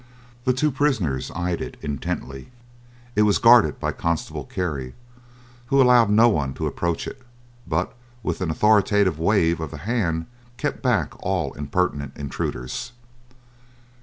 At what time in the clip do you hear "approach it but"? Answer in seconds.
6.65-7.93